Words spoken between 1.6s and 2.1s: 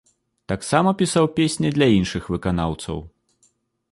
для